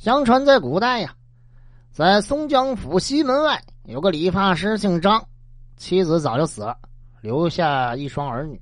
[0.00, 1.14] 相传在古代呀，
[1.90, 5.28] 在松江府西门外有个理发师，姓张，
[5.76, 6.78] 妻子早就死了，
[7.20, 8.58] 留下一双儿女。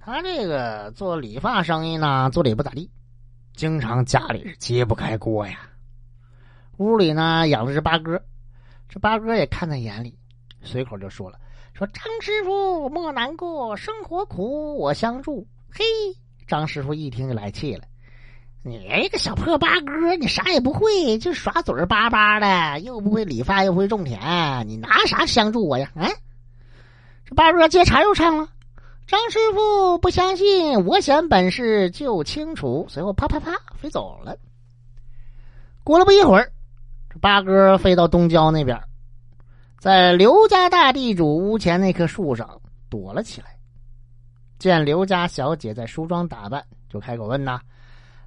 [0.00, 2.90] 他这个做理发生意呢，做的也不咋地，
[3.54, 5.60] 经常家里是揭不开锅呀。
[6.78, 8.20] 屋里呢养了只八哥，
[8.88, 10.18] 这八哥也看在眼里，
[10.62, 11.38] 随口就说了
[11.74, 15.84] ：“说张师傅莫难过，生活苦我相助。”嘿，
[16.48, 17.84] 张师傅一听就来气了
[18.64, 26.08] ：“你一个小破八哥，你啥也不会，就耍嘴巴巴的，又不会理发，又不会种田，你拿啥相助我呀？”啊，
[27.24, 28.48] 这八哥接茬又唱了。
[29.04, 32.86] 张师傅不相信，我显本事就清楚。
[32.88, 34.36] 随后啪啪啪飞走了。
[35.82, 36.52] 过了不一会儿，
[37.10, 38.80] 这八哥飞到东郊那边，
[39.80, 42.48] 在刘家大地主屋前那棵树上
[42.88, 43.48] 躲了起来。
[44.60, 47.60] 见刘家小姐在梳妆打扮，就开口问：“呐，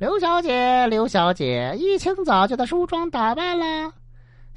[0.00, 3.92] 刘小姐，刘小姐，一清早就在梳妆打扮了？”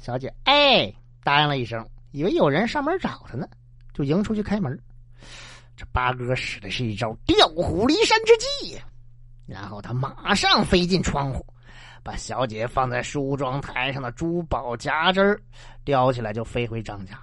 [0.00, 0.90] 小姐哎
[1.22, 3.46] 答应了一声，以为有人上门找她呢，
[3.92, 4.82] 就迎出去开门。
[5.76, 8.84] 这八哥使的是一招调虎离山之计呀，
[9.44, 11.44] 然后他马上飞进窗户，
[12.02, 15.38] 把小姐放在梳妆台上的珠宝夹针
[15.84, 17.20] 叼起来就飞回张家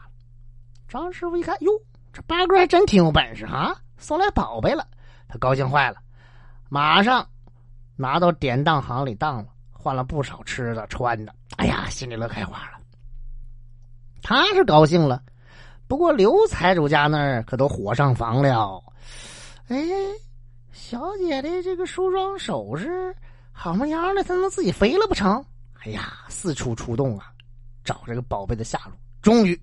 [0.87, 1.71] 张师傅一看，哟，
[2.13, 4.87] 这八哥还真挺有本事啊，送来宝贝了，
[5.27, 5.97] 他高兴坏了，
[6.69, 7.27] 马上
[8.01, 12.79] 拿到典当行里当了，换了不少吃的穿的，哎呀，心里乐开花了。
[14.23, 15.21] 他是高兴了。
[15.87, 18.83] 不过刘财主家那儿可都火上房了，
[19.67, 19.77] 哎，
[20.71, 23.15] 小姐的这个梳妆首饰
[23.51, 25.45] 好么样的，她能自己飞了不成？
[25.83, 27.31] 哎呀，四处出动啊，
[27.83, 28.93] 找这个宝贝的下落。
[29.21, 29.59] 终于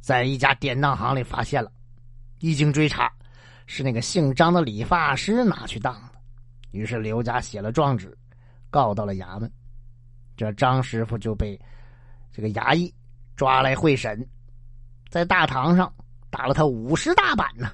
[0.00, 1.70] 在一家典当行里发现了，
[2.38, 3.12] 一经追查，
[3.66, 6.13] 是那个姓张的理发师拿去当的。
[6.74, 8.12] 于是刘家写了状纸，
[8.68, 9.48] 告到了衙门。
[10.36, 11.56] 这张师傅就被
[12.32, 12.92] 这个衙役
[13.36, 14.28] 抓来会审。
[15.08, 15.92] 在大堂上
[16.30, 17.70] 打了他五十大板呢，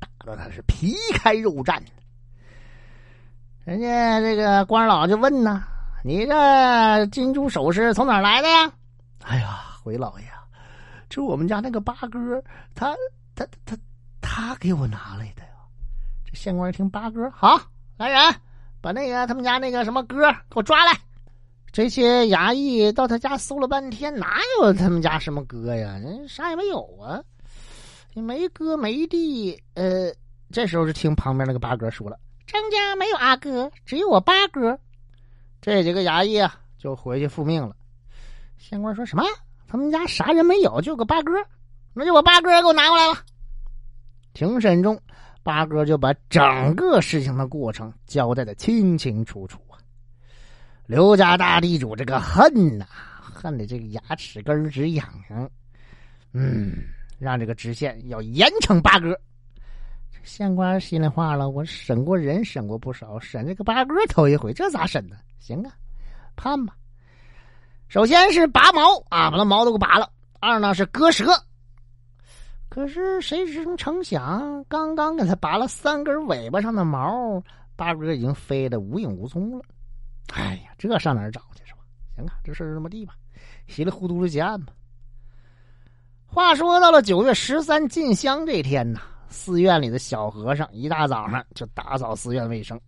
[0.00, 1.80] 打的他是皮开肉绽。
[3.64, 5.62] 人家这个官老就问呢
[6.02, 8.72] ：“你这金珠首饰从哪儿来的呀？”
[9.22, 10.24] 哎呀，回老爷，
[11.08, 12.42] 这我们家那个八哥，
[12.74, 12.96] 他
[13.36, 13.78] 他他
[14.20, 15.50] 他给我拿来的呀。
[16.24, 17.56] 这县官一听八哥，好，
[17.96, 18.20] 来人，
[18.80, 20.98] 把那个他们家那个什么哥给我抓来。
[21.72, 25.98] 这些衙役到他家搜了半天，哪有他们家什么哥呀？
[25.98, 27.22] 人啥也没有啊，
[28.14, 29.56] 没哥没弟。
[29.74, 30.12] 呃，
[30.50, 34.76] 这时候就听旁边那个八哥说了：“张家没有阿哥，只有我八哥。”
[35.62, 37.76] 这几个衙役啊，就回去复命了。
[38.58, 39.22] 县官说什么？
[39.68, 41.32] 他们家啥人没有，就个八哥，
[41.94, 43.14] 那就我八哥给我拿过来了。
[44.32, 45.00] 庭审中，
[45.42, 49.78] 八哥就把整个事情的过程交代的清清楚楚啊。
[50.86, 52.86] 刘家大地主这个恨呐，
[53.20, 55.50] 恨的这个牙齿根直痒痒。
[56.32, 56.84] 嗯，
[57.18, 59.18] 让这个知县要严惩八哥。
[60.22, 65.16] 县官心里话了，我审过人，审过不少，审这个八哥头一回，这咋审呢？
[65.38, 65.72] 行啊，
[66.36, 66.74] 判吧。
[67.88, 70.10] 首先是拔毛啊，把那毛都给拔了。
[70.38, 71.24] 二呢是割舌。
[72.70, 77.42] 可是谁知成想，刚刚给他拔了三根尾巴上的毛，
[77.74, 79.64] 八哥已经飞得无影无踪了。
[80.32, 81.80] 哎呀，这上哪儿找去是吧？
[82.14, 83.14] 行啊，这事儿这么地吧，
[83.66, 84.72] 稀里糊涂的结案吧。
[86.24, 92.80] 话说到了九月十三进香这天呢，寺院里的小和尚一大早上就打扫寺院卫生，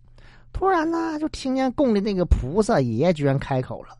[0.53, 3.99] 突然呢，就听见供的那个菩萨爷居然开口了：“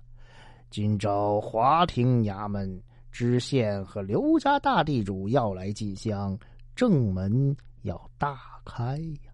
[0.71, 2.81] 今朝华亭衙门
[3.13, 6.37] 知县和刘家大地主要来进香，
[6.75, 9.31] 正门要大开呀！”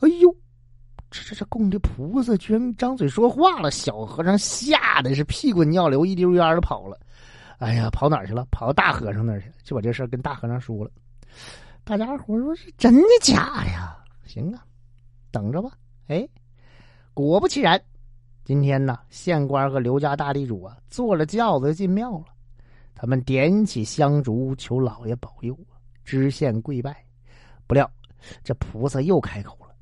[0.00, 0.32] 哎呦！
[1.10, 6.98] 这这这供的菩萨居然张嘴说话了，小和尚吓得是屁滚尿流，一溜烟的跑了。
[7.58, 8.46] 哎呀，跑哪儿去了？
[8.50, 10.90] 跑到大和尚那儿去，就把这事跟大和尚说了。
[11.84, 13.94] 大家伙说是真的假呀？
[14.24, 14.64] 行啊，
[15.30, 15.72] 等着吧。
[16.06, 16.26] 哎，
[17.12, 17.78] 果不其然，
[18.42, 22.24] 今天呢，县官和刘家大地主啊坐了轿子进庙了。
[22.94, 26.96] 他们点起香烛求老爷保佑啊，知县跪拜。
[27.66, 27.90] 不料
[28.44, 29.74] 这菩萨又开口了。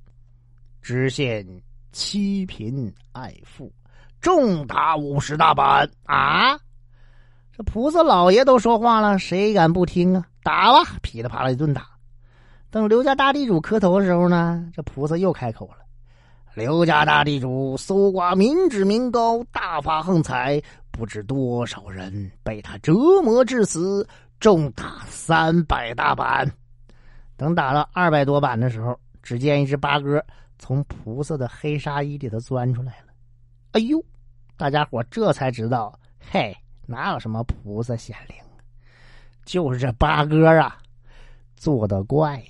[0.80, 1.46] 知县
[1.92, 3.70] 欺贫爱富，
[4.20, 6.58] 重打五十大板啊！
[7.52, 10.26] 这菩萨老爷都说话了，谁敢不听啊？
[10.42, 11.86] 打吧，噼里啪啦一顿打。
[12.70, 15.78] 等刘家大地主磕头的时候呢，这菩萨又开口了
[16.54, 22.92] ：“刘家大地主搜刮民脂民膏，大发横财，不知多少人被他折
[23.22, 24.06] 磨致死，
[24.38, 26.50] 重打三百大板。”
[27.36, 30.22] 等打了二百多板的时候，只见一只八哥。
[30.62, 33.14] 从菩萨的黑纱衣里头钻出来了，
[33.72, 33.98] 哎呦，
[34.58, 36.54] 大家伙这才知道，嘿，
[36.84, 38.36] 哪有什么菩萨显灵，
[39.46, 40.76] 就是这八哥啊，
[41.56, 42.44] 做的怪。